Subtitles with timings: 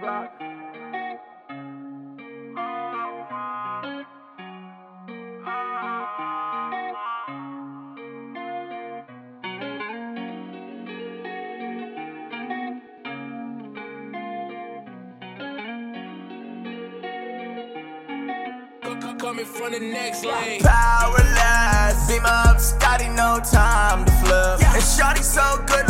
[0.00, 0.30] Coming
[19.44, 20.62] from the next lane.
[20.62, 24.64] Powerless, beam up, Scotty, no time to flip.
[24.64, 25.86] And Shotty so good,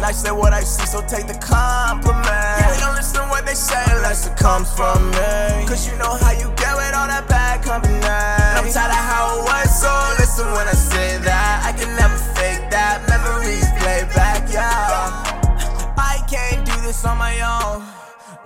[0.00, 2.24] And I say what I see, so take the compliment.
[2.24, 5.68] They don't listen what they say unless it comes from me.
[5.68, 8.00] Cause you know how you get with all that bad company.
[8.00, 11.68] And I'm tired of how it was, so listen when I say that.
[11.68, 13.04] I can never fake that.
[13.12, 15.12] Memories play back, yeah.
[16.00, 17.84] I can't do this on my own.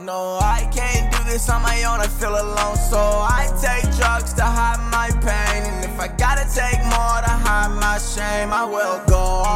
[0.05, 2.00] No, I can't do this on my own.
[2.00, 5.70] I feel alone, so I take drugs to hide my pain.
[5.70, 9.47] And if I gotta take more to hide my shame, I will go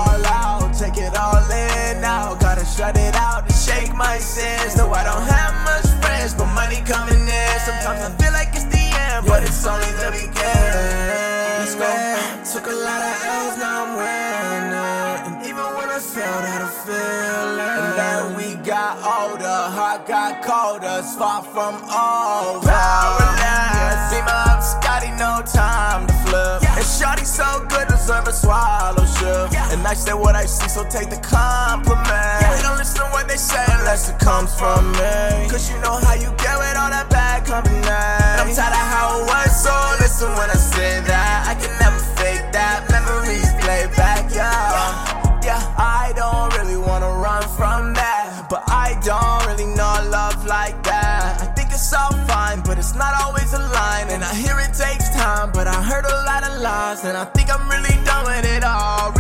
[2.96, 4.74] It out and shake my sins.
[4.74, 7.58] Though I don't have much friends, but money coming in.
[7.60, 11.28] Sometimes I feel like it's the end, but it's only the beginning.
[11.60, 11.90] Let's go.
[12.48, 14.72] Took a lot of L's, now I'm winning.
[15.28, 17.60] And even when I failed, I had a feeling.
[17.60, 22.64] And then we got older, heart got colder, it's far from over.
[22.64, 26.64] Powerless, beam up, Scotty, no time to flip.
[26.64, 26.84] And
[29.88, 32.04] I say what I see, so take the compliment.
[32.44, 35.48] They don't listen to what they say unless it comes from me.
[35.48, 37.80] Cause you know how you get with all that bad company.
[37.80, 41.48] And I'm tired of how it was, so listen when I say that.
[41.48, 42.84] I can never fake that.
[42.92, 45.40] Memories play back, yeah.
[45.40, 48.44] Yeah, I don't really wanna run from that.
[48.52, 51.40] But I don't really know love like that.
[51.40, 54.12] I think it's all fine, but it's not always a line.
[54.12, 57.08] And I hear it takes time, but I heard a lot of lies.
[57.08, 59.16] And I think I'm really done with it all.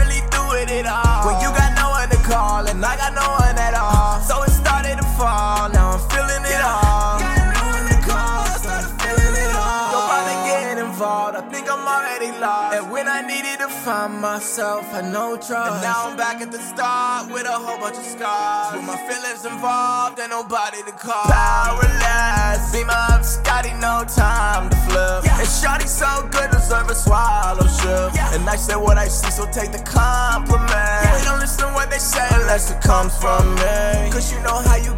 [0.68, 1.26] Really through with it all.
[1.26, 4.20] When you got no one to call, and I got no one at all.
[4.20, 7.18] So it started to fall, now I'm feeling it all.
[7.18, 9.92] Got no one to call, started feeling it all.
[9.96, 12.76] Nobody getting involved, I think I'm already lost.
[12.76, 15.72] And when I needed to find myself, I no trust.
[15.72, 18.76] And now I'm back at the start with a whole bunch of scars.
[18.76, 21.24] With my feelings involved, and nobody to call.
[21.24, 25.24] Powerless, beam up, Scotty, no time to flip.
[25.24, 28.18] And Shotty so good, deserve a swallow shift.
[28.34, 30.57] And I say what I see, so take the compliment.
[32.58, 34.10] It comes from me.
[34.10, 34.97] Cause you know how you